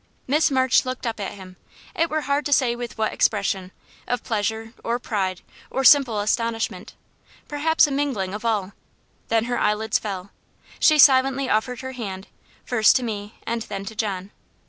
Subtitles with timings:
[0.25, 1.57] Miss March looked up at him
[1.95, 3.71] it were hard to say with what expression,
[4.07, 6.95] of pleasure, or pride, or simple astonishment;
[7.47, 8.73] perhaps a mingling of all
[9.27, 10.31] then her eyelids fell.
[10.79, 12.25] She silently offered her hand,
[12.65, 14.31] first to me and then to John.